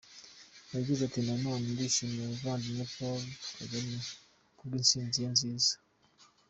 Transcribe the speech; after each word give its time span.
Yagize 0.75 1.01
ati 1.03 1.19
“Na 1.27 1.35
none 1.45 1.65
nshimiye 1.89 2.23
umuvandimwe 2.25 2.83
Paul 2.95 3.21
Kagame 3.57 3.97
kubw’intsinzi 4.57 5.17
ye 5.23 5.29
nziza. 5.35 5.73